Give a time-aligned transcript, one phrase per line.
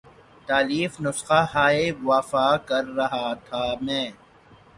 [0.47, 4.05] تالیف نسخہ ہائے وفا کر رہا تھا میں